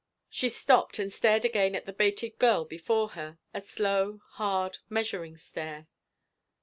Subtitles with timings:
[0.31, 5.37] She stopped, and stared again at the baited girl before her, a slow, hard, measuring
[5.37, 5.87] stare.